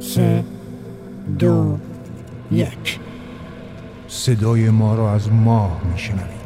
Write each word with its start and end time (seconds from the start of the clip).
سه 0.00 0.44
دو 1.38 1.78
یک. 2.52 3.00
صدای 4.08 4.70
ما 4.70 4.94
را 4.94 5.12
از 5.12 5.32
ماه 5.32 5.80
میشنوید. 5.92 6.39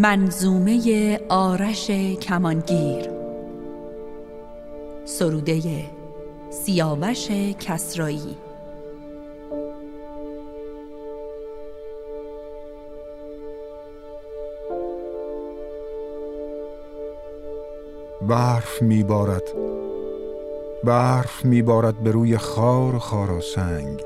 منظومه 0.00 1.20
آرش 1.28 1.90
کمانگیر. 1.90 3.10
سروده 5.04 5.84
سیاوش 6.50 7.30
کسرایی. 7.60 8.36
برف 18.28 18.82
میبارد. 18.82 19.42
برف 20.84 21.44
میبارد 21.44 21.98
به 22.02 22.10
روی 22.10 22.36
خار 22.36 22.94
و 22.94 22.98
خاراسنگ 22.98 24.00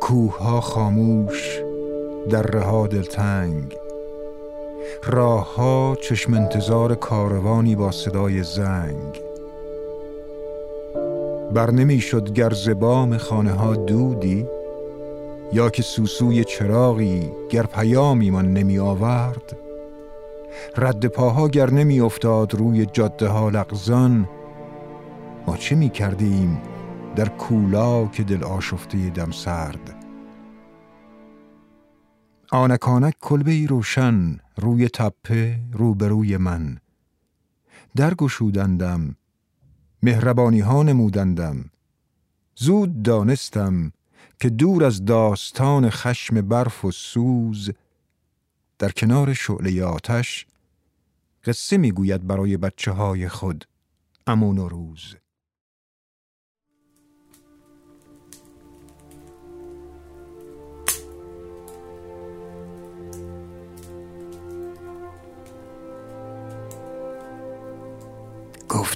کوه 0.00 0.38
ها 0.38 0.60
خاموش 0.60 1.60
در 2.30 2.56
ها 2.56 2.86
دلتنگ. 2.86 3.77
راه 5.06 5.54
ها 5.54 5.96
چشم 6.02 6.34
انتظار 6.34 6.94
کاروانی 6.94 7.76
با 7.76 7.90
صدای 7.90 8.42
زنگ. 8.42 9.20
بر 11.54 11.70
نمی 11.70 12.00
شد 12.00 12.32
گر 12.32 12.50
زبام 12.50 13.16
خانه 13.16 13.52
ها 13.52 13.74
دودی 13.74 14.46
یا 15.52 15.70
که 15.70 15.82
سوسوی 15.82 16.44
چراغی 16.44 17.30
گر 17.50 17.66
پیامی 17.66 18.30
من 18.30 18.52
نمی 18.52 18.78
آورد 18.78 19.56
رد 20.76 21.06
پاها 21.06 21.48
گر 21.48 21.70
نمی 21.70 22.00
افتاد 22.00 22.54
روی 22.54 22.86
جاده 22.86 23.28
ها 23.28 23.48
لغزان 23.48 24.28
ما 25.46 25.56
چه 25.56 25.74
می 25.74 25.90
کردیم 25.90 26.58
در 27.16 27.28
کولا 27.28 28.06
که 28.06 28.22
دل 28.22 28.44
آشفته 28.44 29.10
دم 29.10 29.30
سرد 29.30 29.97
آنکانک 32.50 33.14
کلبه 33.20 33.66
روشن 33.66 34.38
روی 34.56 34.88
تپه 34.88 35.60
روبروی 35.72 36.36
من 36.36 36.78
در 37.96 38.14
گشودندم 38.14 39.16
مهربانی 40.02 40.60
ها 40.60 40.82
نمودندم. 40.82 41.70
زود 42.56 43.02
دانستم 43.02 43.92
که 44.40 44.50
دور 44.50 44.84
از 44.84 45.04
داستان 45.04 45.90
خشم 45.90 46.40
برف 46.40 46.84
و 46.84 46.90
سوز 46.90 47.70
در 48.78 48.90
کنار 48.90 49.34
شعله 49.34 49.84
آتش 49.84 50.46
قصه 51.44 51.76
می‌گوید 51.76 52.26
برای 52.26 52.56
بچه 52.56 52.90
های 52.90 53.28
خود 53.28 53.64
امون 54.26 54.58
و 54.58 54.68
روز. 54.68 55.16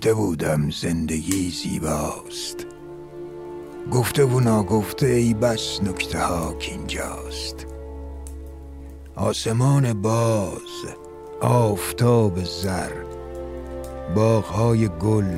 گفته 0.03 0.15
بودم 0.15 0.71
زندگی 0.71 1.51
زیباست. 1.51 2.67
گفته 3.93 4.25
و 4.25 4.41
ناگفته 4.41 5.07
ای 5.07 5.35
بس 5.35 5.83
نکته 5.83 6.19
ها 6.19 6.55
کینجاست. 6.55 7.67
آسمان 9.17 10.03
باز 10.03 10.87
آفتاب 11.41 12.45
زر 12.45 12.91
باغهای 14.15 14.89
گل 14.89 15.37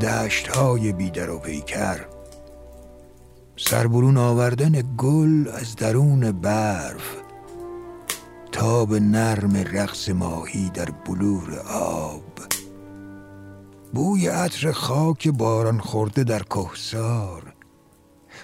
دشتهای 0.00 0.92
بیدر 0.92 1.30
و 1.30 1.38
پیکر. 1.38 2.00
سربرون 3.56 4.16
آوردن 4.16 4.82
گل 4.98 5.48
از 5.48 5.76
درون 5.76 6.32
برف 6.32 7.16
تاب 8.52 8.94
نرم 8.94 9.56
رقص 9.56 10.08
ماهی 10.08 10.70
در 10.74 10.88
بلور 11.06 11.58
آب. 11.70 12.22
بوی 13.94 14.28
عطر 14.28 14.72
خاک 14.72 15.28
باران 15.28 15.80
خورده 15.80 16.24
در 16.24 16.42
کهسار 16.42 17.54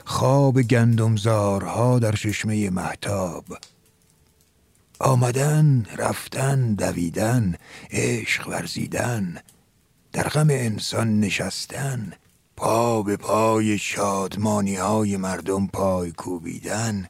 خواب 0.04 0.62
گندمزارها 0.62 1.98
در 1.98 2.12
چشمه 2.12 2.70
محتاب 2.70 3.44
آمدن 5.00 5.86
رفتن 5.96 6.74
دویدن 6.74 7.54
عشق 7.90 8.48
ورزیدن 8.48 9.36
در 10.12 10.28
غم 10.28 10.50
انسان 10.50 11.20
نشستن 11.20 12.12
پا 12.56 13.02
به 13.02 13.16
پای 13.16 13.78
شادمانی 13.78 14.76
های 14.76 15.16
مردم 15.16 15.66
پای 15.66 16.12
کوبیدن. 16.12 17.06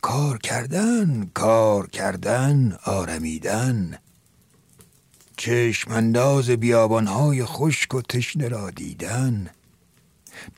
کار 0.00 0.38
کردن 0.38 1.30
کار 1.34 1.86
کردن 1.86 2.78
آرمیدن. 2.84 3.98
چشمانداز 5.36 6.50
بیابانهای 6.50 7.44
خشک 7.44 7.94
و 7.94 8.02
تشنه 8.02 8.48
را 8.48 8.70
دیدن. 8.70 9.50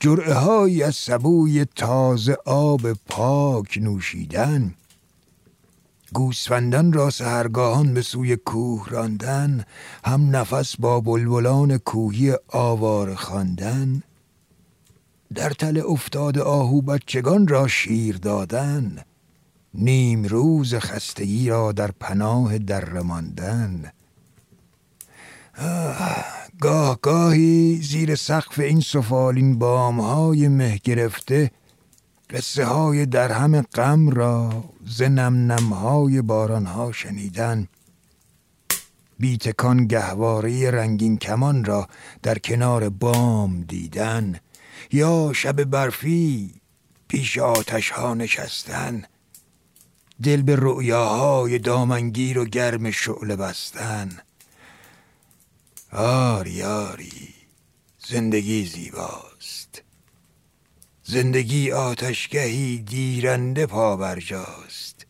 جرعه 0.00 0.34
های 0.34 0.82
از 0.82 0.94
سبوی 0.94 1.64
تازه 1.64 2.36
آب 2.44 2.92
پاک 2.92 3.78
نوشیدن. 3.82 4.74
گوسفندان 6.12 6.92
را 6.92 7.10
سهرگاهان 7.10 7.94
به 7.94 8.02
سوی 8.02 8.36
کوه 8.36 8.88
راندن. 8.88 9.64
هم 10.04 10.36
نفس 10.36 10.76
با 10.76 11.00
بلبلان 11.00 11.78
کوهی 11.78 12.34
آوار 12.48 13.14
خواندن. 13.14 14.02
در 15.34 15.50
تل 15.50 15.82
افتاد 15.88 16.38
آهو 16.38 16.80
بچگان 16.80 17.48
را 17.48 17.68
شیر 17.68 18.16
دادن. 18.16 18.98
نیم 19.74 20.24
روز 20.24 20.74
خستگی 20.74 21.48
را 21.48 21.72
در 21.72 21.90
پناه 22.00 22.58
در 22.58 23.00
ماندن 23.00 23.92
گاه 26.60 26.98
گاهی 27.02 27.80
زیر 27.82 28.14
سقف 28.14 28.58
این 28.58 28.80
سفالین 28.80 29.58
بام 29.58 30.00
های 30.00 30.48
مه 30.48 30.80
گرفته 30.84 31.50
قصه 32.30 32.64
های 32.64 33.06
در 33.06 33.32
همه 33.32 33.62
غم 33.62 34.08
را 34.10 34.64
ز 34.86 35.02
نم 35.02 35.52
نم 35.52 35.72
های 35.72 36.22
باران 36.22 36.66
ها 36.66 36.92
شنیدن. 36.92 37.68
بیتکان 39.18 39.86
گهواره 39.86 40.70
رنگین 40.70 41.18
کمان 41.18 41.64
را 41.64 41.88
در 42.22 42.38
کنار 42.38 42.88
بام 42.88 43.62
دیدن. 43.62 44.40
یا 44.92 45.32
شب 45.34 45.64
برفی 45.64 46.54
پیش 47.08 47.38
آتش 47.38 47.90
ها 47.90 48.14
نشستن. 48.14 49.02
دل 50.22 50.42
به 50.42 50.56
رؤیاهای 50.56 51.58
دامنگیر 51.58 52.38
و 52.38 52.44
گرم 52.44 52.90
شعله 52.90 53.36
بستن. 53.36 54.08
آری 55.96 56.62
آری 56.62 57.34
زندگی 57.98 58.66
زیباست. 58.66 59.82
زندگی 61.02 61.72
آتشگهی 61.72 62.78
دیرنده 62.78 63.66
پابرجاست. 63.66 65.06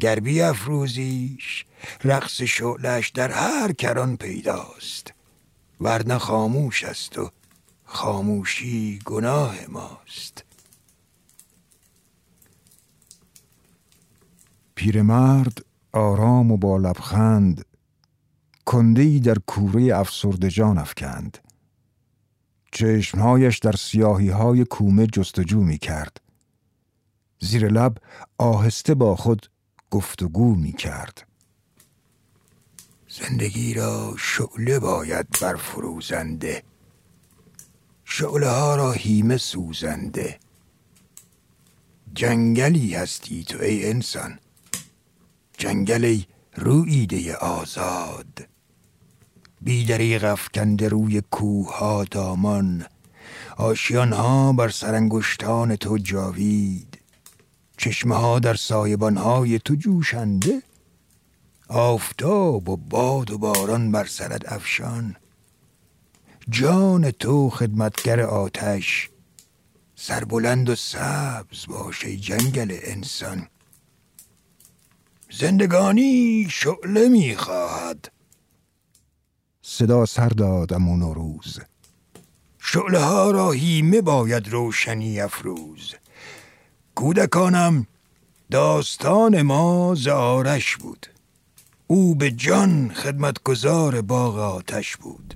گر 0.00 0.48
افروزیش 0.50 1.64
رقص 2.04 2.42
شعلش 2.42 3.08
در 3.08 3.32
هر 3.32 3.72
کران 3.72 4.16
پیداست. 4.16 5.12
ورنه 5.80 6.18
خاموش 6.18 6.84
است 6.84 7.18
و 7.18 7.30
خاموشی 7.84 8.98
گناه 9.04 9.56
ماست. 9.68 10.44
پیرمرد 14.74 15.64
آرام 15.92 16.52
و 16.52 16.56
با 16.56 16.76
لبخند 16.76 17.64
کندهی 18.68 19.20
در 19.20 19.38
کوره 19.38 19.98
افسرده 19.98 20.50
جان 20.50 20.78
افکند. 20.78 21.38
چشمهایش 22.72 23.58
در 23.58 23.72
سیاهی 23.72 24.28
های 24.28 24.64
کومه 24.64 25.06
جستجو 25.06 25.60
می 25.60 25.78
کرد 25.78 26.20
زیر 27.40 27.68
لب 27.68 27.98
آهسته 28.38 28.94
با 28.94 29.16
خود 29.16 29.50
گفتگو 29.90 30.54
می 30.54 30.72
کرد 30.72 31.26
زندگی 33.08 33.74
را 33.74 34.14
شعله 34.18 34.78
باید 34.78 35.26
بر 35.40 35.56
فروزنده 35.56 36.62
شعله 38.04 38.48
ها 38.48 38.76
را 38.76 38.92
هیمه 38.92 39.36
سوزنده. 39.36 40.38
جنگلی 42.14 42.94
هستی 42.94 43.44
تو 43.44 43.62
ای 43.62 43.90
انسان. 43.90 44.38
جنگلی 45.58 46.26
رو 46.56 46.84
ایده 46.88 47.36
آزاد. 47.36 48.48
بیدریق 49.60 50.24
افکنده 50.24 50.88
روی 50.88 51.20
کوه 51.20 51.76
ها 51.76 52.04
دامان. 52.04 52.86
آشیان 53.56 54.12
ها 54.12 54.52
بر 54.52 54.68
سرانگشتان 54.68 55.76
تو 55.76 55.98
جاوید. 55.98 56.98
چشمه 57.76 58.14
ها 58.14 58.38
در 58.38 58.54
سایبان 58.54 59.16
های 59.16 59.58
تو 59.58 59.74
جوشنده. 59.74 60.62
آفتاب 61.68 62.68
و 62.68 62.76
باد 62.76 63.30
و 63.30 63.38
باران 63.38 63.92
بر 63.92 64.04
سرت 64.04 64.52
افشان. 64.52 65.16
جان 66.50 67.10
تو 67.10 67.50
خدمتگر 67.50 68.20
آتش. 68.20 69.10
سربلند 69.94 70.68
و 70.68 70.74
سبز 70.74 71.66
باشه 71.68 72.16
جنگل 72.16 72.76
انسان. 72.82 73.48
زندگانی 75.30 76.46
شعله 76.50 77.08
می‌خواهد 77.08 78.12
صدا 79.70 80.06
سر 80.06 80.28
دادم 80.28 80.88
و 80.88 81.14
روز 81.14 81.60
شعله 82.58 82.98
ها 82.98 83.30
را 83.30 83.50
هیمه 83.50 84.00
باید 84.00 84.48
روشنی 84.48 85.20
افروز. 85.20 85.94
کودکانم 86.94 87.86
داستان 88.50 89.42
ما 89.42 89.94
زارش 89.94 90.76
بود. 90.76 91.06
او 91.86 92.14
به 92.14 92.30
جان 92.30 92.92
خدمتگزار 92.94 94.00
باغ 94.00 94.38
آتش 94.38 94.96
بود. 94.96 95.34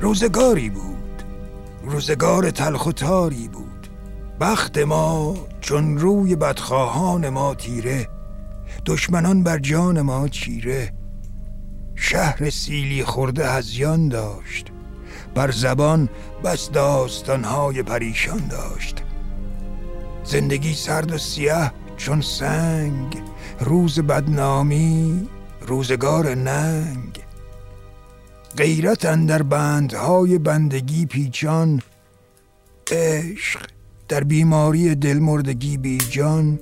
روزگاری 0.00 0.70
بود. 0.70 0.91
روزگار 1.82 2.50
تلخ 2.50 2.86
و 2.86 2.92
تاری 2.92 3.48
بود. 3.48 3.88
بخت 4.40 4.78
ما 4.78 5.36
چون 5.60 5.98
روی 5.98 6.36
بدخواهان 6.36 7.28
ما 7.28 7.54
تیره 7.54 8.08
دشمنان 8.86 9.42
بر 9.42 9.58
جان 9.58 10.00
ما 10.00 10.28
چیره. 10.28 10.92
شهر 11.94 12.50
سیلی 12.50 13.04
خورده 13.04 13.50
هزیان 13.50 14.08
داشت 14.08 14.66
بر 15.34 15.50
زبان 15.50 16.08
بس 16.44 16.70
داستانهای 16.70 17.82
پریشان 17.82 18.46
داشت. 18.48 19.02
زندگی 20.24 20.74
سرد 20.74 21.12
و 21.12 21.18
سیاه 21.18 21.72
چون 21.96 22.20
سنگ 22.20 23.22
روز 23.60 24.00
بدنامی 24.00 25.28
روزگار 25.60 26.34
ننگ. 26.34 27.18
غیرت 28.56 29.04
اندر 29.04 29.42
بندهای 29.42 30.38
بندگی 30.38 31.06
پیچان 31.06 31.82
عشق 32.92 33.60
در 34.08 34.24
بیماری 34.24 34.94
دلمردگی 34.94 35.76
بی 35.76 35.98
جان 35.98 36.60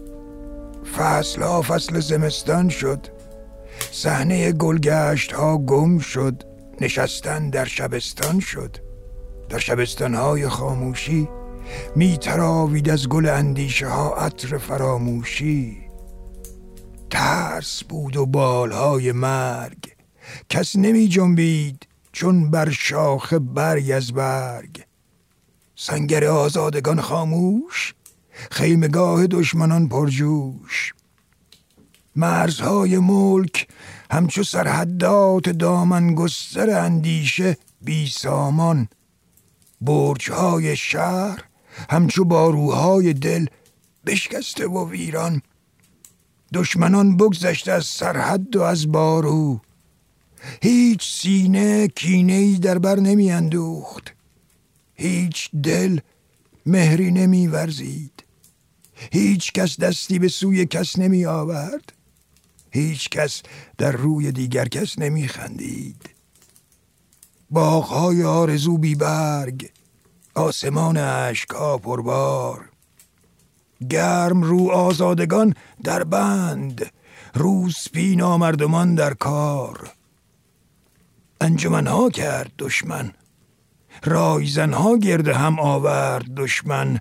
فصل 0.96 1.42
ها 1.42 1.62
فصل 1.62 2.00
زمستان 2.00 2.69
شد 2.69 3.06
صحنه 3.92 4.52
گلگشت 4.52 5.32
ها 5.32 5.58
گم 5.58 5.98
شد 5.98 6.42
نشستن 6.81 7.50
در 7.50 7.64
شبستان 7.64 8.40
شد. 8.40 8.76
در 9.48 9.58
شبستان 9.58 10.14
های 10.14 10.48
خاموشی 10.48 11.28
می 11.96 12.19
تراوید 12.19 12.90
از 12.90 13.08
گل 13.08 13.26
اندیشه 13.26 13.88
ها 13.88 14.14
عطر 14.14 14.58
فراموشی. 14.58 15.78
ترس 17.10 17.84
بود 17.84 18.16
و 18.16 18.26
بالهای 18.26 19.12
مرگ 19.12 20.00
کس 20.48 20.76
نمی 20.76 21.08
جنبید 21.08 21.86
چون 22.12 22.50
بر 22.50 22.70
شاخ 22.70 23.32
برگ 23.32 23.90
از 23.90 24.12
برگ. 24.12 24.84
سنگر 25.76 26.24
آزادگان 26.24 27.00
خاموش 27.00 27.94
خیمگاه 28.50 29.26
دشمنان 29.26 29.88
پرجوش. 29.88 30.94
مرزهای 32.16 32.98
ملک 32.98 33.68
همچو 34.10 34.42
سرحدات 34.42 35.48
دامن 35.48 36.14
گستر 36.14 36.70
اندیشه 36.70 37.56
بی 37.80 38.08
سامان. 38.08 38.88
برجهای 39.80 40.76
شهر 40.76 41.44
همچو 41.90 42.24
باروهای 42.24 43.12
دل 43.12 43.46
بشکسته 44.06 44.66
و 44.66 44.90
ویران. 44.90 45.42
دشمنان 46.54 47.16
بگذشته 47.16 47.72
از 47.72 47.86
سرحد 47.86 48.56
و 48.56 48.62
از 48.62 48.92
بارو. 48.92 49.60
هیچ 50.62 51.20
سینه 51.20 51.88
کینه 51.88 52.32
ای 52.32 52.54
در 52.54 52.78
بر 52.78 53.00
نمی 53.00 53.32
اندوخت 53.32 54.14
هیچ 54.94 55.50
دل 55.62 56.00
مهری 56.66 57.10
نمی 57.10 57.46
ورزید 57.46 58.25
هیچ 59.12 59.52
کس 59.52 59.81
دستی 59.81 60.19
به 60.19 60.28
سوی 60.28 60.66
کس 60.66 60.98
نمی 60.98 61.26
آورد 61.26 61.92
هیچ 62.70 63.08
کس 63.08 63.42
در 63.78 63.92
روی 63.92 64.32
دیگر 64.32 64.69
کس 64.69 64.98
نمی 64.98 65.28
خندید 65.28 66.10
باغهای 67.50 68.25
آرزو 68.25 68.78
بی 68.78 68.94
برگ 68.94 69.70
آسمان 70.34 70.96
اشکا 70.96 71.78
پربار. 71.78 72.69
گرم 73.90 74.42
رو 74.42 74.70
آزادگان 74.70 75.54
در 75.84 76.04
بند 76.04 76.92
روز 77.34 77.76
پینا 77.92 78.38
مردمان 78.38 78.94
در 78.94 79.14
کار. 79.14 79.90
انجمنها 81.40 82.10
کرد 82.10 82.52
دشمن. 82.58 83.12
رایزنها 84.04 84.96
گرد 84.96 85.28
هم 85.28 85.58
آورد 85.58 86.34
دشمن. 86.34 87.00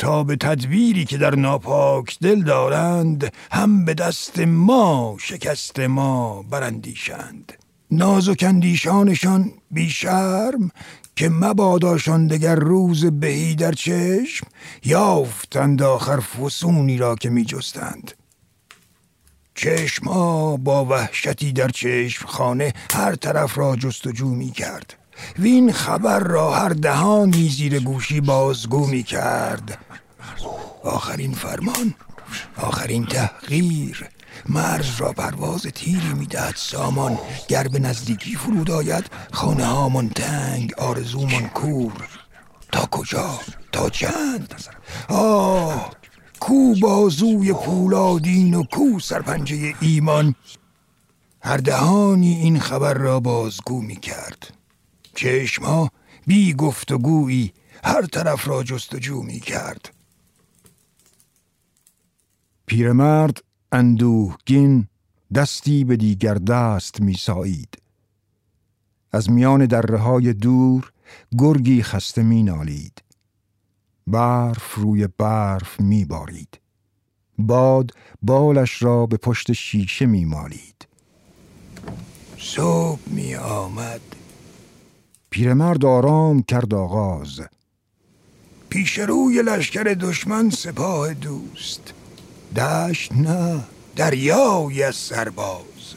تا 0.00 0.24
به 0.24 0.36
تدبیری 0.36 1.04
که 1.04 1.18
در 1.18 1.34
ناپاک 1.34 2.18
دل 2.18 2.42
دارند 2.42 3.32
هم 3.52 3.84
به 3.84 3.94
دست 3.94 4.38
ما 4.38 5.16
شکست 5.20 5.80
ما 5.80 6.42
برندیشند 6.42 7.52
نازک 7.90 8.44
اندیشانشان 8.48 9.52
بی 9.70 9.90
شرم 9.90 10.70
که 11.16 11.28
مباداشان 11.28 12.26
دگر 12.26 12.54
روز 12.54 13.04
بهی 13.06 13.54
در 13.54 13.72
چشم 13.72 14.46
یافتند 14.84 15.82
آخر 15.82 16.20
فسونی 16.20 16.98
را 16.98 17.14
که 17.14 17.30
می 17.30 17.44
جستند 17.44 18.12
چشما 19.60 20.56
با 20.56 20.84
وحشتی 20.84 21.52
در 21.52 21.68
چشم 21.68 22.26
خانه 22.26 22.72
هر 22.92 23.14
طرف 23.14 23.58
را 23.58 23.76
جستجو 23.76 24.28
می 24.28 24.50
کرد 24.50 24.94
وین 25.38 25.72
خبر 25.72 26.18
را 26.18 26.54
هر 26.54 26.68
دهانی 26.68 27.48
زیر 27.48 27.80
گوشی 27.80 28.20
بازگو 28.20 28.86
می 28.86 29.02
کرد 29.02 29.78
آخرین 30.84 31.32
فرمان 31.32 31.94
آخرین 32.56 33.06
تحقیر. 33.06 34.08
مرز 34.48 34.96
را 34.98 35.12
پرواز 35.12 35.62
تیری 35.62 36.12
می‌دهد 36.14 36.54
سامان. 36.56 37.18
گر 37.48 37.68
به 37.68 37.78
نزدیکی 37.78 38.34
فرود 38.34 38.70
آید 38.70 39.04
خانه 39.32 39.64
هامان 39.64 40.08
تنگ 40.08 40.74
آرزومان 40.78 41.48
کور. 41.48 42.08
تا 42.72 42.86
کجا؟ 42.90 43.40
تا 43.72 43.90
چند؟ 43.90 44.54
آه! 45.08 45.99
کو 46.40 46.74
بازوی 46.80 47.52
پولادین 47.52 48.54
و 48.54 48.62
کو 48.62 49.00
سرپنجه 49.00 49.74
ایمان 49.80 50.34
هر 51.42 51.56
دهانی 51.56 52.34
این 52.34 52.60
خبر 52.60 52.94
را 52.94 53.20
بازگو 53.20 53.82
می 53.82 53.96
کرد 53.96 54.54
چشما 55.14 55.90
بی 56.26 56.54
گفتگویی 56.54 57.52
هر 57.84 58.06
طرف 58.06 58.48
را 58.48 58.62
جستجو 58.62 59.22
می 59.22 59.40
کرد 59.40 59.94
پیرمرد 62.66 63.42
اندوهگین 63.72 64.88
دستی 65.34 65.84
به 65.84 65.96
دیگر 65.96 66.34
دست 66.34 67.00
می 67.00 67.14
سایید. 67.14 67.78
از 69.12 69.30
میان 69.30 69.66
دره 69.66 69.98
های 69.98 70.32
دور 70.32 70.92
گرگی 71.38 71.82
خسته 71.82 72.22
می 72.22 72.42
نالید. 72.42 73.02
برف 74.10 74.74
روی 74.74 75.08
برف 75.18 75.80
می 75.80 76.04
بارید. 76.04 76.60
باد 77.38 77.90
بالش 78.22 78.82
را 78.82 79.06
به 79.06 79.16
پشت 79.16 79.52
شیشه 79.52 80.06
می 80.06 80.24
مالید. 80.24 80.88
صبح 82.38 83.00
می 83.06 83.34
آمد. 83.34 84.00
پیرمرد 85.30 85.84
آرام 85.84 86.42
کرد 86.42 86.74
آغاز. 86.74 87.40
پیش 88.68 88.98
روی 88.98 89.42
لشکر 89.42 89.82
دشمن 89.82 90.50
سپاه 90.50 91.14
دوست. 91.14 91.94
دشت 92.56 93.12
نه 93.12 93.60
دریای 93.96 94.82
از 94.82 94.96
سرباز 94.96 95.94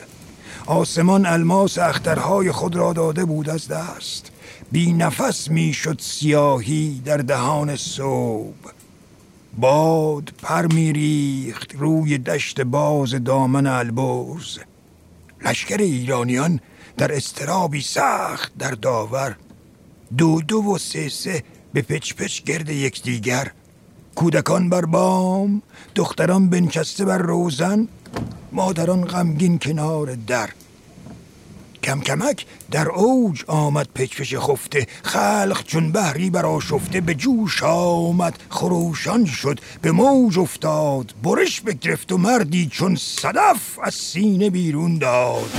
آسمان 0.65 1.25
الماس 1.25 1.77
اخترهای 1.77 2.51
خود 2.51 2.75
را 2.75 2.93
داده 2.93 3.25
بود 3.25 3.49
از 3.49 3.67
دست 3.67 4.32
بی 4.73 4.93
نفس 4.93 5.49
می 5.49 5.73
شد 5.73 5.99
سیاهی 6.01 7.01
در 7.05 7.17
دهان 7.17 7.75
صبح. 7.75 8.71
باد 9.57 10.33
پر 10.43 10.65
می 10.73 10.93
ریخت 10.93 11.75
روی 11.75 12.17
دشت 12.17 12.61
باز 12.61 13.23
دامن 13.23 13.67
البرز. 13.67 14.59
لشکر 15.45 15.77
ایرانیان 15.77 16.59
در 16.97 17.15
استرابی 17.15 17.81
سخت 17.81 18.57
در 18.57 18.71
داور. 18.71 19.35
دو 20.17 20.41
دو 20.41 20.57
و 20.57 20.77
سه 20.77 21.09
سه 21.09 21.43
به 21.73 21.81
پچ 21.81 22.13
پچ 22.13 22.43
گرد 22.43 22.69
یکدیگر. 22.69 23.51
کودکان 24.15 24.69
بر 24.69 24.85
بام 24.85 25.61
دختران 25.95 26.49
بنچسته 26.49 27.05
بر 27.05 27.17
روزن 27.17 27.87
مادران 28.51 29.05
غمگین 29.05 29.59
کنار 29.59 30.15
در. 30.15 30.49
کم 31.83 32.01
کمک 32.01 32.45
در 32.71 32.89
اوج 32.89 33.43
آمد 33.47 33.87
پچپش 33.95 34.35
خفته. 34.35 34.87
خلق 35.03 35.63
چون 35.63 35.91
بحری 35.91 36.29
بر 36.29 36.59
شفته 36.59 37.01
به 37.01 37.13
جوش 37.13 37.63
آمد. 37.63 38.39
خروشان 38.49 39.25
شد 39.25 39.59
به 39.81 39.91
موج 39.91 40.39
افتاد. 40.39 41.13
برش 41.23 41.61
بگرفت 41.61 42.11
و 42.11 42.17
مردی 42.17 42.67
چون 42.67 42.95
صدف 42.95 43.79
از 43.83 43.93
سینه 43.93 44.49
بیرون 44.49 44.97
داد. 44.97 45.51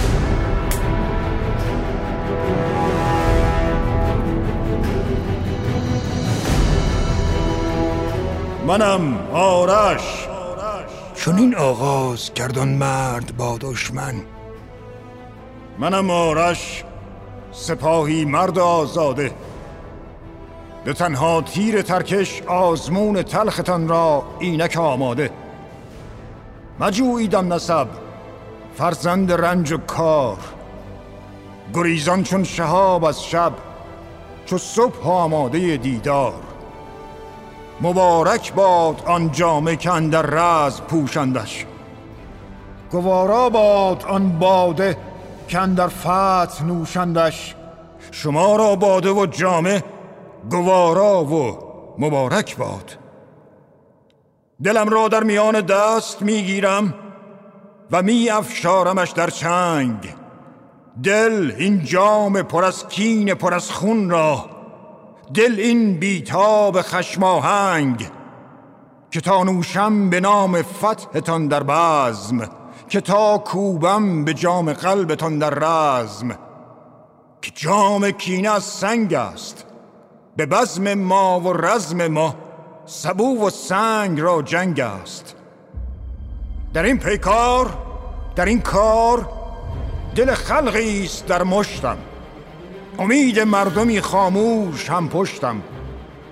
منم 8.67 9.17
آرش. 9.33 10.29
چون 11.15 11.39
این 11.39 11.55
آغاز 11.55 12.35
کردن 12.35 12.69
مرد 12.69 13.37
با 13.37 13.59
دشمن. 13.61 14.34
منم 15.79 16.11
آرش 16.11 16.85
سپاهی 17.53 18.25
مرد 18.25 18.59
آزاده. 18.59 19.35
به 20.85 20.93
تنها 20.93 21.43
تیر 21.43 21.83
ترکش 21.83 22.43
آزمون 22.43 23.23
تلختان 23.23 23.89
را 23.89 24.23
اینک 24.39 24.77
آماده. 24.77 25.31
مجویدم 26.81 27.53
نسب 27.53 27.87
فرزند 28.75 29.33
رنج 29.33 29.73
و 29.73 29.79
کار. 29.79 30.37
گریزان 31.75 32.23
چون 32.23 32.45
شهاب 32.45 33.05
از 33.05 33.25
شب 33.25 33.53
چو 34.47 34.59
صبح 34.59 35.09
آماده 35.09 35.77
دیدار. 35.77 36.35
مبارک 37.81 38.53
باد 38.53 39.03
آن 39.07 39.33
جامه 39.33 39.77
که 39.77 39.91
رز 39.91 40.81
پوشندش. 40.81 41.67
گوارا 42.91 43.51
باد 43.51 44.05
آن 44.09 44.39
باده 44.39 44.97
که 45.49 45.59
اندر 45.59 45.89
فتح 45.89 46.65
نوشندش. 46.65 47.55
شما 48.11 48.57
را 48.57 48.77
باده 48.77 49.11
و 49.11 49.27
جامه 49.27 49.83
گوارا 50.51 51.25
و 51.25 51.59
مبارک 51.99 52.57
باد. 52.57 52.99
دلم 54.65 54.89
را 54.89 55.09
در 55.09 55.23
میان 55.23 55.61
دست 55.61 56.23
می‌گیرم 56.23 56.95
و 57.91 58.03
می 58.03 58.31
افشارمش 58.31 59.11
در 59.11 59.31
چنگ. 59.31 60.15
دل 61.03 61.53
این 61.59 61.85
جام 61.85 62.43
پر 62.43 62.65
از 62.65 62.89
کین 62.89 63.35
پر 63.35 63.55
از 63.55 63.71
خون 63.71 64.11
را. 64.11 64.45
دل 65.35 65.55
این 65.59 65.99
بیتاب 65.99 66.83
خشماهنگ 66.83 68.11
که 69.11 69.21
تا 69.21 69.45
نوشم 69.45 70.11
به 70.11 70.21
نام 70.21 70.63
فتحتان 70.63 71.49
در 71.49 71.63
بزم. 71.63 72.49
که 72.89 73.01
تا 73.01 73.39
کوبم 73.39 74.25
به 74.25 74.35
جام 74.35 74.73
قلبتان 74.73 75.39
در 75.39 75.51
رزم 75.51 76.39
که 77.43 77.51
جام 77.55 78.11
کینه 78.11 78.51
از 78.51 78.65
سنگ 78.65 79.15
است. 79.15 79.65
به 80.37 80.47
بزم 80.47 80.95
ما 80.95 81.41
و 81.41 81.53
رزم 81.53 82.07
ما 82.07 82.35
سبو 82.87 83.47
و 83.47 83.51
سنگ 83.51 84.21
را 84.21 84.43
جنگ 84.43 84.81
است. 84.81 85.35
در 86.75 86.83
این 86.83 86.99
پیکار 86.99 87.79
در 88.37 88.45
این 88.45 88.61
کار 88.61 89.29
دل 90.15 90.35
خلقی 90.35 91.05
است 91.05 91.27
در 91.27 91.43
مشتم. 91.43 91.97
امید 92.99 93.41
مردمی 93.41 94.01
خاموش 94.01 94.91
هم 94.91 95.09
پشتم. 95.09 95.63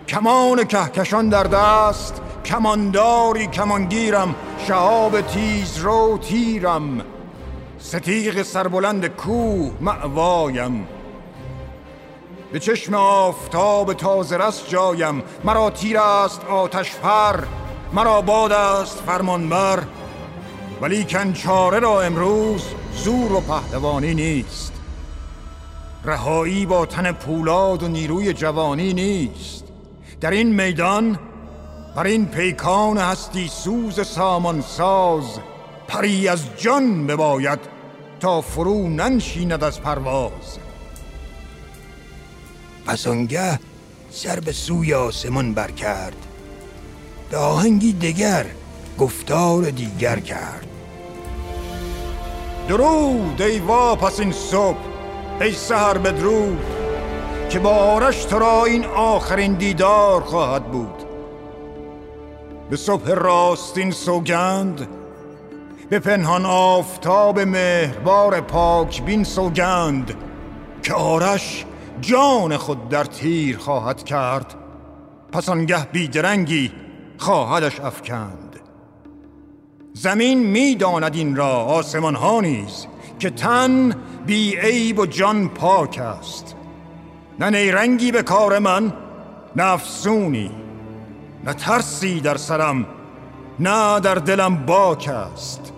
کمان 0.09 0.65
کهکشان 0.65 1.29
در 1.29 1.45
دست 1.45 2.21
کمانداری 2.45 3.47
کمانگیرم 3.47 4.35
شهاب 4.69 5.21
تیز 5.21 5.79
رو 5.79 6.19
تیرم. 6.19 7.05
ستیق 7.79 8.43
سربلند 8.43 9.07
کوه 9.07 9.73
معوایم 9.81 10.87
به 12.53 12.61
چشم 12.61 12.95
آفتاب 12.95 13.93
تازه 13.93 14.37
رست 14.37 14.69
جایم. 14.69 15.23
مرا 15.45 15.71
تیر 15.71 15.99
است 15.99 16.45
آتش 16.45 16.97
پر 16.97 17.45
مرا 17.93 18.21
باد 18.21 18.53
است 18.53 19.03
فرمانبر 19.07 19.83
ولی 20.81 21.05
کنچاره 21.05 21.79
را 21.79 22.03
امروز 22.03 22.65
زور 22.95 23.33
و 23.33 23.41
پهلوانی 23.41 24.15
نیست. 24.15 24.73
رهایی 26.05 26.67
با 26.67 26.87
تن 26.87 27.13
پولاد 27.13 27.83
و 27.83 27.89
نیروی 27.89 28.33
جوانی 28.33 28.93
نیست. 28.93 29.65
در 30.21 30.31
این 30.31 30.65
میدان 30.65 31.19
بر 31.95 32.07
این 32.07 32.27
پیکان 32.27 32.99
هستی 32.99 33.49
سوز 33.49 34.07
سامان 34.07 34.61
ساز 34.61 35.39
پری 35.89 36.29
از 36.29 36.41
جان 36.57 37.07
بباید 37.07 37.59
تا 38.21 38.41
فرو 38.41 38.89
ننشیند 38.89 39.65
از 39.65 39.81
پرواز. 39.81 40.59
پس 42.87 43.07
آنگه 43.07 43.59
سر 44.11 44.41
به 44.41 44.53
سوی 44.53 44.95
آسمان 44.95 45.55
بر 45.55 45.71
کرد 45.71 46.27
به 47.31 47.37
آهنگی 47.37 47.93
دگر 47.93 48.47
گفتار 48.99 49.71
دیگر 49.71 50.19
کرد. 50.19 50.67
درود 52.69 53.43
ای 53.43 53.61
پس 54.01 54.21
این 54.21 54.33
صبح 54.33 54.79
ای 55.41 55.53
سهر 55.53 55.99
بدرود 55.99 56.65
که 57.51 57.59
با 57.59 57.71
آرش 57.71 58.25
تو 58.25 58.39
را 58.39 58.65
این 58.65 58.85
آخرین 58.85 59.55
دیدار 59.55 60.21
خواهد 60.21 60.65
بود. 60.65 61.02
به 62.73 62.79
صبح 62.79 63.11
راستین 63.11 63.91
سوگند 63.91 64.89
به 65.91 65.99
پنهان 65.99 66.47
آفتاب 66.47 67.41
مهربار 67.41 68.41
پاک 68.41 69.03
بین 69.03 69.25
سوگند 69.25 70.15
که 70.83 70.95
آرش 70.95 71.65
جان 72.01 72.57
خود 72.57 72.89
در 72.89 73.05
تیر 73.05 73.59
خواهد 73.59 74.05
کرد. 74.05 74.55
پس 75.33 75.49
آنگه 75.49 75.87
بیدرنگی 75.87 76.73
خواهدش 77.19 77.81
افکند. 77.81 78.61
زمین 79.93 80.39
می‌داند 80.39 81.15
این 81.15 81.37
را 81.37 81.51
آسمان 81.51 82.15
ها 82.15 82.41
نیز 82.41 82.87
که 83.19 83.31
تن 83.31 83.97
بی 84.27 84.57
عیب 84.57 84.99
و 84.99 85.07
جان 85.07 85.49
پاک 85.49 85.99
است. 85.99 86.57
نه 87.41 87.51
نیرنگی 87.51 88.13
به 88.13 88.23
کار 88.23 88.59
من 88.59 88.93
نفسونی 89.57 90.62
نه 91.45 91.55
ترسی 91.55 92.21
در 92.21 92.37
سرم 92.37 92.87
نه 93.59 94.01
در 94.01 94.15
دلم 94.15 94.67
باک 94.67 95.09
است. 95.09 95.73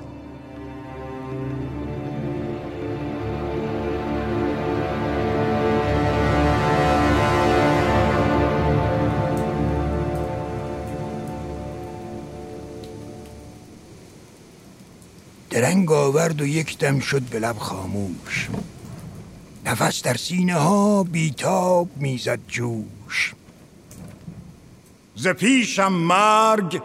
درنگ 15.50 15.92
آورد 15.92 16.40
و 16.40 16.46
یک 16.46 16.78
دم 16.78 17.00
شد 17.00 17.22
به 17.22 17.38
لب 17.38 17.58
خاموش. 17.58 18.48
نفس 19.66 20.02
در 20.02 20.14
سینه 20.14 20.54
ها 20.54 21.02
بیتاب 21.02 21.88
می‌زد 21.96 22.38
جوش. 22.48 23.34
ز 25.16 25.28
پیشم 25.28 25.92
مرگ 25.92 26.82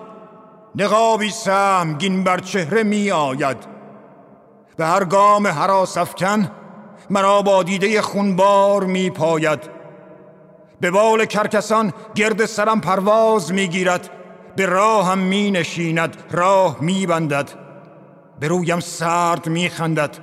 نقابی 0.76 1.30
سهمگین 1.30 2.24
بر 2.24 2.40
چهره 2.40 2.84
می 2.84 3.12
آید. 3.12 3.58
به 4.78 4.86
هر 4.86 5.06
گام 5.06 5.48
حراس 5.48 5.98
مرا 7.10 7.42
با 7.42 7.64
دیده 7.64 8.02
خونبار 8.02 8.84
می 8.84 9.10
پاید. 9.10 9.60
به 10.82 10.92
بال 10.92 11.26
کرکسان 11.26 11.94
گرد 12.16 12.46
سرم 12.46 12.82
پرواز 12.82 13.54
می 13.54 13.68
گیرد. 13.68 14.10
به 14.56 14.66
راهم 14.66 15.18
می 15.18 15.52
نشیند 15.52 16.18
راه 16.32 16.78
می 16.82 17.06
بندد. 17.06 17.50
به 18.40 18.48
رویم 18.48 18.80
سرد 18.80 19.48
می 19.48 19.70
خندد. 19.70 20.18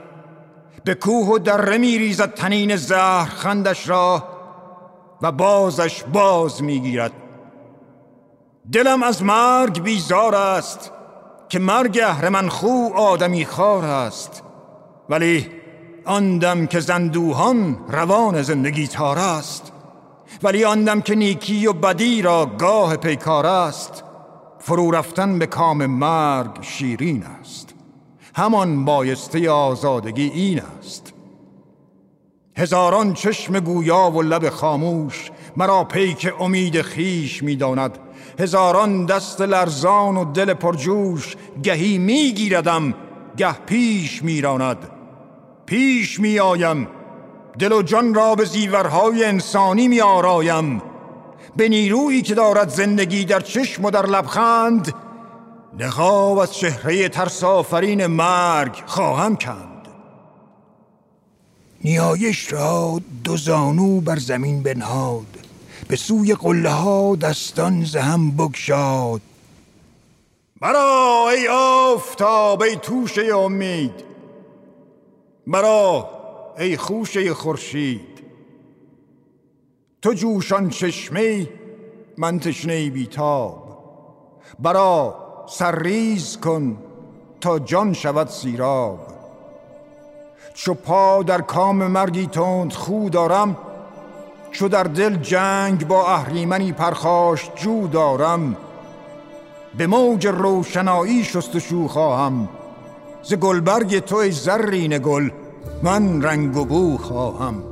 به 0.84 0.94
کوه 0.94 1.28
و 1.28 1.38
دره 1.38 1.78
می 1.78 1.98
ریزد 1.98 2.34
تنین 2.34 2.76
زهر 2.76 3.28
خندش 3.28 3.88
را 3.88 4.24
و 5.22 5.32
بازش 5.32 6.04
باز 6.04 6.62
می 6.62 6.80
گیرد. 6.80 7.12
دلم 8.72 9.02
از 9.02 9.22
مرگ 9.22 9.82
بیزار 9.82 10.34
است 10.34 10.90
که 11.48 11.58
مرگ 11.58 12.00
اهرمن 12.04 12.48
خو 12.48 12.88
آدمی 12.94 13.44
خار 13.44 13.84
است. 13.84 14.42
ولی 15.08 15.46
آن 16.04 16.38
دم 16.38 16.66
که 16.66 16.80
زندوهان 16.80 17.78
روان 17.88 18.42
زندگی 18.42 18.86
تار 18.86 19.18
است. 19.18 19.72
ولی 20.42 20.64
آن 20.64 20.84
دم 20.84 21.00
که 21.00 21.14
نیکی 21.14 21.66
و 21.66 21.72
بدی 21.72 22.22
را 22.22 22.46
گاه 22.58 22.96
پیکار 22.96 23.46
است. 23.46 24.04
فرو 24.58 24.90
رفتن 24.90 25.38
به 25.38 25.46
کام 25.46 25.86
مرگ 25.86 26.62
شیرین 26.62 27.24
است. 27.40 27.74
همان 28.34 28.84
بایسته 28.84 29.50
آزادگی 29.50 30.30
این 30.34 30.62
است. 30.78 31.12
هزاران 32.56 33.14
چشم 33.14 33.60
گویا 33.60 34.10
و 34.10 34.22
لب 34.22 34.48
خاموش 34.48 35.30
مرا 35.56 35.84
پیک 35.84 36.32
امید 36.40 36.82
خیش 36.82 37.42
می‌داند. 37.42 37.98
هزاران 38.38 39.06
دست 39.06 39.40
لرزان 39.40 40.16
و 40.16 40.32
دل 40.32 40.54
پرجوش 40.54 41.36
گهی 41.62 41.98
میگیردم 41.98 42.94
گه 43.36 43.52
پیش 43.52 44.22
میراند. 44.22 44.90
پیش 45.66 46.20
میآیم 46.20 46.88
دل 47.58 47.72
و 47.72 47.82
جان 47.82 48.14
را 48.14 48.34
به 48.34 48.44
زیورهای 48.44 49.24
انسانی 49.24 49.88
می 49.88 50.00
آرایم 50.00 50.82
به 51.56 51.68
نیرویی 51.68 52.22
که 52.22 52.34
دارد 52.34 52.68
زندگی 52.68 53.24
در 53.24 53.40
چشم 53.40 53.84
و 53.84 53.90
در 53.90 54.06
لبخند 54.06 54.94
نقاب 55.78 56.38
از 56.38 56.54
چهره 56.54 57.08
ترسافرین 57.08 58.06
مرگ 58.06 58.82
خواهم 58.86 59.36
کند. 59.36 59.88
نیایش 61.84 62.52
را 62.52 63.00
دو 63.24 63.36
زانو 63.36 64.00
بر 64.00 64.18
زمین 64.18 64.62
بنهاد. 64.62 65.35
به 65.88 65.96
سوی 65.96 66.34
قله 66.34 66.70
ها 66.70 67.16
دستان 67.16 67.84
زهم 67.84 68.30
بگشاد. 68.30 69.20
مرا 70.60 71.28
ای 71.30 71.48
آفتاب 71.48 72.62
ای 72.62 72.76
توشه 72.76 73.36
امید. 73.36 74.04
مرا 75.46 76.10
ای 76.58 76.76
خوشه 76.76 77.34
خورشید. 77.34 78.16
تو 80.02 80.12
جوشان 80.12 80.70
چشمه 80.70 81.48
من 82.18 82.38
تشنه 82.38 82.90
بیتاب. 82.90 83.66
برا 84.58 85.14
سرریز 85.48 86.36
کن 86.36 86.78
تا 87.40 87.58
جان 87.58 87.92
شود 87.92 88.28
سیراب. 88.28 88.98
چو 90.54 90.74
پا 90.74 91.22
در 91.22 91.40
کام 91.40 91.86
مردی 91.86 92.26
تند 92.26 92.72
خو 92.72 93.08
دارم 93.08 93.56
چو 94.56 94.68
در 94.68 94.82
دل 94.82 95.16
جنگ 95.16 95.86
با 95.86 96.06
اهریمنی 96.12 96.72
پرخاش 96.72 97.50
جو 97.56 97.88
دارم 97.88 98.56
به 99.78 99.86
موج 99.86 100.26
روشنایی 100.26 101.24
شستشو 101.24 101.88
خواهم. 101.88 102.48
ز 103.22 103.34
گلبرگ 103.34 103.98
تو 103.98 104.16
ای 104.16 104.30
زرین 104.30 104.98
گل 104.98 105.30
من 105.82 106.22
رنگ 106.22 106.56
و 106.56 106.64
بو 106.64 106.98
خواهم. 106.98 107.62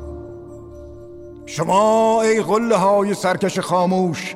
شما 1.47 2.23
ای 2.23 2.43
قله 2.43 2.77
های 2.77 3.15
سرکش 3.15 3.59
خاموش 3.59 4.35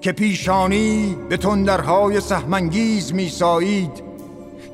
که 0.00 0.12
پیشانی 0.12 1.16
به 1.28 1.36
تندرهای 1.36 2.20
سهمنگیز 2.20 3.14
میسایید 3.14 4.02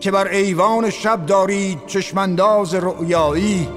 که 0.01 0.11
بر 0.11 0.29
ایوان 0.29 0.91
شب 0.91 1.27
دارید 1.27 1.87
چشمنداز 1.87 2.75
رؤیایی 2.75 3.69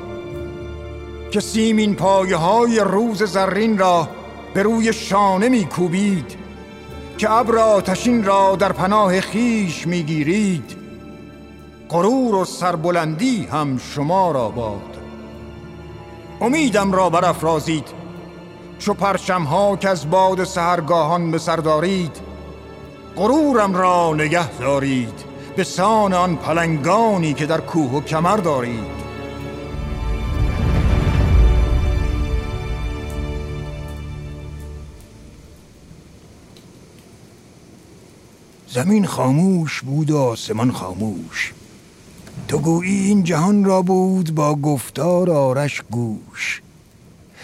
که 1.34 1.40
سیمین 1.40 1.96
پایه 1.96 2.36
های 2.36 2.80
روز 2.80 3.24
زرین 3.24 3.78
را 3.78 4.10
به 4.54 4.64
روی 4.64 4.94
شانه 4.94 5.50
میکوبید 5.50 6.36
که 7.18 7.32
ابر 7.32 7.58
آتشین 7.58 8.24
را 8.24 8.56
در 8.56 8.72
پناه 8.72 9.22
خیش 9.22 9.88
می‌گیرید. 9.88 10.76
غرور 11.90 12.36
و 12.36 12.46
سربلندی 12.46 13.48
هم 13.52 13.78
شما 13.78 14.32
را 14.32 14.50
باد. 14.50 14.98
امیدم 16.42 16.92
را 16.92 17.10
برافرازید. 17.10 17.88
چو 18.80 18.94
پرچم 18.94 19.44
ها 19.44 19.76
که 19.76 19.90
از 19.90 20.10
باد 20.10 20.44
سهرگاهان 20.44 21.32
به 21.32 21.38
سر 21.38 21.56
دارید 21.56 22.18
غرورم 23.16 23.76
را 23.76 24.14
نگه 24.14 24.58
دارید. 24.58 25.24
به 25.56 25.64
سان 25.64 26.14
آن 26.14 26.36
پلنگانی 26.36 27.34
که 27.34 27.46
در 27.46 27.62
کوه 27.62 27.92
و 27.92 28.02
کمر 28.02 28.38
دارید. 28.38 29.03
زمین 38.74 39.06
خاموش 39.06 39.82
بود 39.82 40.12
و 40.12 40.18
آسمان 40.18 40.72
خاموش. 40.72 41.54
تو 42.48 42.58
گویی 42.58 43.08
این 43.08 43.24
جهان 43.24 43.66
را 43.66 43.82
بود 43.82 44.36
با 44.36 44.56
گفتار 44.56 45.32
آرش 45.32 45.82
گوش. 45.92 46.62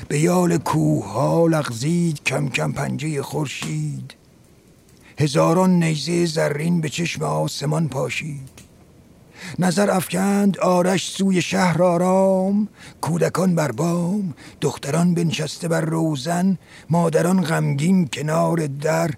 به 0.08 0.20
یال 0.20 0.58
کوه 0.58 1.12
ها 1.12 1.48
لغزید 1.48 2.24
کم 2.24 2.50
کم 2.50 2.72
پنجه 2.72 3.22
خورشید. 3.22 4.14
هزاران 5.20 5.84
نیزه 5.84 6.26
زرین 6.26 6.82
به 6.82 6.90
چشم 6.90 7.24
آسمان 7.24 7.88
پاشید. 7.88 8.50
نظر 9.60 9.92
افکند 9.92 10.58
آرش 10.58 11.12
سوی 11.12 11.42
شهر 11.42 11.84
آرام 11.84 12.68
کودکان 13.02 13.56
بر 13.56 13.72
بام 13.72 14.34
دختران 14.62 15.14
بنشسته 15.14 15.68
بر 15.68 15.82
روزن 15.82 16.58
مادران 16.90 17.42
غمگین 17.42 18.08
کنار 18.08 18.68
در. 18.68 19.12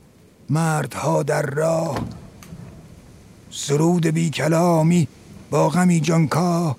مردها 0.51 1.23
در 1.23 1.41
راه. 1.41 1.99
سرود 3.51 4.07
بی 4.07 4.29
کلامی 4.29 5.07
با 5.49 5.69
غمی 5.69 5.99
جانکا 5.99 6.75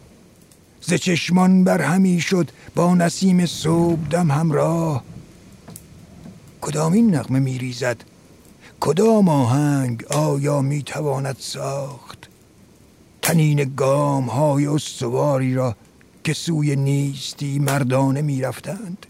ز 0.81 0.95
چشمان 0.95 1.65
بر 1.65 1.83
همی 1.83 2.21
شد 2.21 2.51
با 2.75 2.95
نسیم 2.95 3.47
صبح 3.47 4.09
دم 4.11 4.31
همراه. 4.31 5.05
کدامین 6.61 7.15
نغمه 7.15 7.39
میریزد 7.39 7.97
کدام 8.81 9.29
آهنگ 9.29 10.05
آیا 10.05 10.63
می‌تواند 10.63 11.37
ساخت؟ 11.39 12.29
تنین 13.23 13.75
گام 13.77 14.25
های 14.25 14.67
استواری 14.67 15.55
را 15.55 15.77
که 16.25 16.33
سوی 16.33 16.77
نیستی 16.77 17.59
مردانه 17.59 18.23
می‌رفتند 18.23 19.07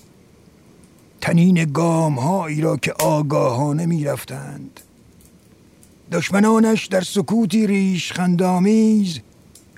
تنین 1.23 1.65
گام 1.73 2.19
هایی 2.19 2.61
را 2.61 2.77
که 2.77 2.93
آگاهانه 2.93 3.87
می‌رفتند. 3.87 4.81
دشمنانش 6.13 6.87
در 6.87 7.01
سکوتی 7.01 7.67
ریش 7.67 8.13
خندامیز 8.13 9.19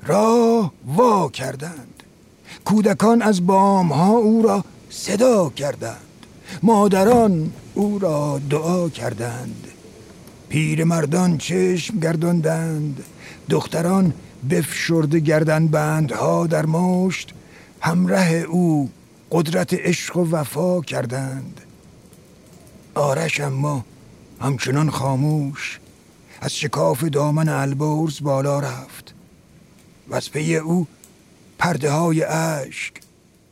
راه 0.07 0.73
وا 0.87 1.29
کردند. 1.29 2.03
کودکان 2.65 3.23
از 3.23 3.47
بام 3.47 3.93
ها 3.93 4.11
او 4.11 4.43
را 4.43 4.65
صدا 4.91 5.51
کردند. 5.51 6.27
مادران 6.63 7.53
او 7.75 7.99
را 7.99 8.41
دعا 8.51 8.89
کردند. 8.89 9.69
پیرمردان 10.49 11.39
چشم 11.39 11.99
گرداندند. 11.99 13.05
دختران 13.51 14.15
بفشرده 14.51 15.21
گردن 15.21 15.69
بندها 15.69 16.47
در 16.47 16.67
مشت. 16.67 17.35
همره 17.81 18.33
او 18.33 18.91
قدرت 19.35 19.75
عشق 19.75 20.17
و 20.17 20.31
وفا 20.31 20.81
کردند. 20.81 21.61
آرش 22.95 23.41
اما 23.41 23.85
همچنان 24.41 24.91
خاموش 24.91 25.81
از 26.41 26.55
شکاف 26.57 27.05
دامن 27.05 27.49
البرز 27.49 28.23
بالا 28.23 28.61
رفت 28.61 29.15
و 30.09 30.15
از 30.15 30.31
پی 30.31 30.57
او 30.57 30.87
پرده 31.59 31.91
های 31.91 32.21
اشک 32.21 32.95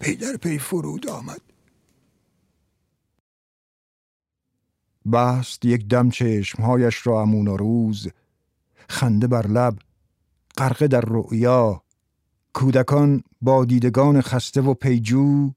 پی 0.00 0.16
در 0.16 0.36
پی 0.36 0.58
فرود 0.58 1.08
آمد. 1.08 1.40
بست 5.12 5.64
یک 5.64 5.88
دم 5.88 6.10
چشمهایش 6.10 7.06
را 7.06 7.22
امون 7.22 7.46
روز 7.46 8.08
خنده 8.88 9.26
بر 9.26 9.46
لب 9.46 9.78
غرقه 10.56 10.88
در 10.88 11.00
رؤیا 11.00 11.82
کودکان 12.52 13.22
با 13.40 13.64
دیدگان 13.64 14.20
خسته 14.20 14.60
و 14.60 14.74
پیجو 14.74 15.50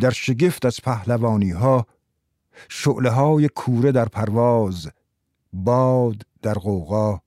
در 0.00 0.10
شگفت 0.10 0.66
از 0.66 0.80
پهلوانی 0.82 1.50
ها 1.50 1.86
شعله 2.68 3.10
های 3.10 3.48
کوره 3.48 3.92
در 3.92 4.04
پرواز 4.04 4.88
باد 5.52 6.22
در 6.42 6.54
قوقا 6.54 7.20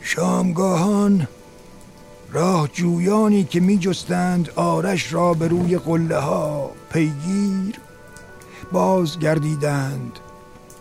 شامگاهان 0.00 1.28
راه 2.30 2.68
جویانی 2.68 3.44
که 3.44 3.60
می 3.60 3.78
جستند 3.78 4.50
آرش 4.50 5.12
را 5.12 5.34
به 5.34 5.48
روی 5.48 5.78
قله 5.78 6.18
ها 6.18 6.70
پیگیر 6.92 7.78
باز 8.72 9.18
گردیدند 9.18 10.18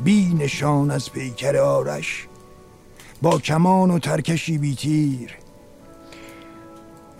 بی 0.03 0.33
نشان 0.33 0.91
از 0.91 1.11
پیکر 1.11 1.57
آرش 1.57 2.27
با 3.21 3.39
کمان 3.39 3.91
و 3.91 3.99
ترکشی 3.99 4.57
بی 4.57 4.75
تیر 4.75 5.40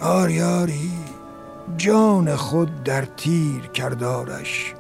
آریاری 0.02 0.92
جان 1.78 2.36
خود 2.36 2.84
در 2.84 3.06
تیر 3.06 3.62
کردارش. 3.74 4.74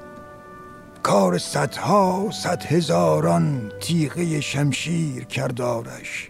کار 1.03 1.38
صدها 1.38 2.29
صد 2.43 2.63
هزاران 2.63 3.71
تیغه 3.81 4.41
شمشیر 4.41 5.23
کردارش. 5.23 6.29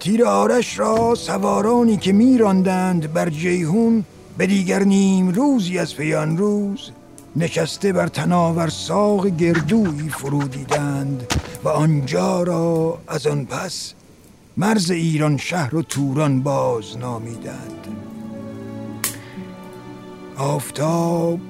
تیر 0.00 0.24
آرش 0.24 0.78
را 0.78 1.14
سوارانی 1.14 1.96
که 1.96 2.12
میراندند 2.12 3.12
بر 3.12 3.28
جیهون 3.28 4.04
به 4.38 4.46
دیگر 4.46 4.82
نیم 4.82 5.28
روزی 5.28 5.78
از 5.78 5.96
پیان 5.96 6.36
روز 6.36 6.90
نشسته 7.36 7.92
بر 7.92 8.06
تناور 8.06 8.68
ساق 8.68 9.26
گردوی 9.26 10.08
فرودیدند 10.08 11.32
و 11.64 11.68
آنجا 11.68 12.42
را 12.42 12.98
از 13.08 13.26
آن 13.26 13.44
پس 13.44 13.94
مرز 14.56 14.90
ایران 14.90 15.36
شهر 15.36 15.74
و 15.74 15.82
توران 15.82 16.42
باز 16.42 16.96
نامیدند. 16.98 17.88
آفتاب 20.36 21.40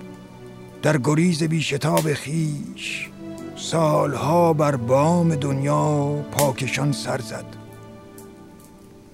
در 0.83 0.99
گریز 0.99 1.43
بیشتاب 1.43 2.13
خیش 2.13 3.11
سالها 3.57 4.53
بر 4.53 4.77
بام 4.77 5.35
دنیا 5.35 6.05
پاکشان 6.33 6.93
سر 6.93 7.21
زد. 7.21 7.45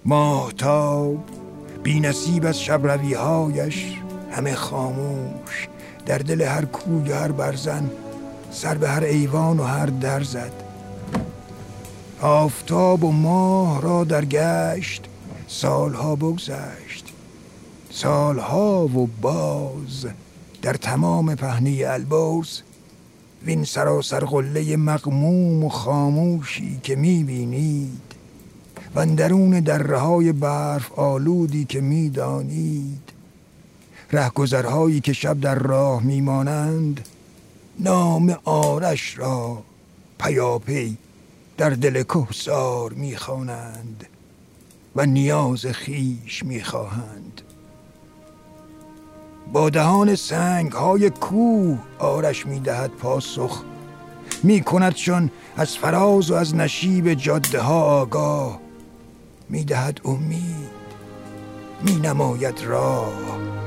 ماهتاب 0.04 1.24
بی 1.82 2.00
نصیب 2.00 2.46
از 2.46 2.68
هایش 3.16 3.96
همه 4.30 4.54
خاموش 4.54 5.68
در 6.06 6.18
دل 6.18 6.42
هر 6.42 6.64
کوی 6.64 7.12
هر 7.12 7.32
برزن 7.32 7.90
سر 8.50 8.74
به 8.74 8.88
هر 8.88 9.04
ایوان 9.04 9.60
و 9.60 9.62
هر 9.62 9.86
در 9.86 10.22
زد. 10.22 10.69
آفتاب 12.22 13.04
و 13.04 13.12
ماه 13.12 13.82
را 13.82 14.04
در 14.04 14.24
گشت 14.24 15.04
سالها 15.48 16.16
بگذشت. 16.16 17.12
سالها 17.90 18.84
و 18.86 19.08
باز 19.20 20.06
در 20.62 20.74
تمام 20.74 21.34
پهنی 21.34 21.84
البرز 21.84 22.60
وین 23.46 23.64
سراسر 23.64 24.24
قله 24.24 24.76
مقموم 24.76 25.64
و 25.64 25.68
خاموشی 25.68 26.80
که 26.82 26.96
می‌بینید 26.96 28.14
و 28.94 29.06
درون 29.06 29.60
دره 29.60 29.98
های 29.98 30.32
برف 30.32 30.92
آلودی 30.92 31.64
که 31.64 31.80
می‌دانید. 31.80 33.12
رهگذرهایی 34.12 35.00
که 35.00 35.12
شب 35.12 35.40
در 35.40 35.54
راه 35.54 36.02
میمانند 36.02 37.08
نام 37.78 38.36
آرش 38.44 39.18
را 39.18 39.62
پیاپی 40.18 40.96
در 41.60 41.70
دل 41.70 42.02
کهسار 42.02 42.92
می‌خوانند 42.92 44.06
و 44.96 45.06
نیاز 45.06 45.66
خیش 45.66 46.44
می‌خواهند. 46.44 47.42
با 49.52 49.70
دهان 49.70 50.14
سنگ 50.14 50.72
های 50.72 51.10
کوه 51.10 51.78
آرش 51.98 52.46
می‌دهد 52.46 52.90
پاسخ 52.90 53.62
میکندشان 54.42 55.30
از 55.56 55.76
فراز 55.76 56.30
و 56.30 56.34
از 56.34 56.54
نشیب 56.54 57.14
جاده 57.14 57.60
ها 57.60 57.82
آگاه 57.82 58.60
می‌دهد 59.48 60.00
امید 60.04 60.70
مینماید 61.82 62.60
راه. 62.60 63.59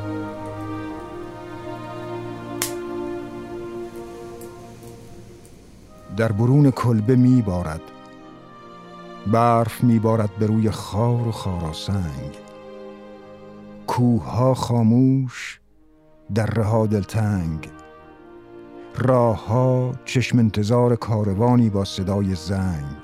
در 6.18 6.32
برون 6.32 6.72
کلبه 6.72 7.16
میبارد. 7.16 7.82
برف 9.32 9.84
میبارد 9.84 10.30
به 10.40 10.46
روی 10.46 10.72
خار 10.72 11.28
و 11.28 11.32
خاراسنگ 11.32 12.38
کوه 13.88 14.24
ها 14.24 14.54
خاموش 14.54 15.60
در 16.36 16.46
رها 16.46 16.88
دلتنگ 16.88 17.70
راه 18.98 19.48
ها 19.48 19.92
چشم 20.06 20.40
انتظار 20.40 20.96
کاروانی 20.96 21.70
با 21.70 21.86
صدای 21.86 22.36
زنگ. 22.36 22.98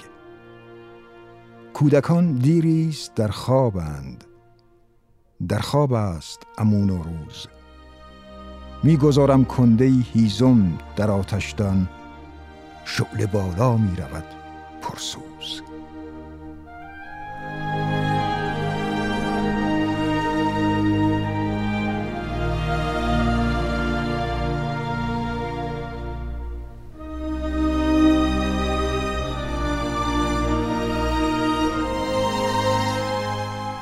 کودکان 1.74 2.34
دیریست 2.34 3.16
در 3.16 3.28
خوابند. 3.28 4.24
در 5.48 5.60
خواب 5.60 5.94
است 5.94 6.48
امون 6.58 6.90
و 6.90 7.04
روز. 7.04 7.48
می‌گذارم 8.84 9.46
کنده 9.46 9.86
هیزم 9.86 10.78
در 10.96 11.12
آتشدان. 11.12 11.90
شعله 12.98 13.26
بالا 13.26 13.78
می 13.78 13.96
رود 13.96 14.24
پرسوز. 14.82 15.62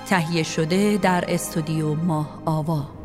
تهیه 0.08 0.43
شده 0.43 0.98
در 0.98 1.26
استودیو 1.28 1.93
ماه 1.96 2.41
آوا. 2.46 2.98